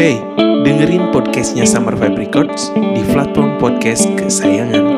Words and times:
Hey, 0.00 0.16
dengerin 0.64 1.12
podcastnya 1.12 1.68
Summer 1.68 1.92
Vibe 1.92 2.24
Records 2.24 2.72
di 2.72 3.04
platform 3.12 3.60
podcast 3.60 4.08
kesayangan. 4.16 4.96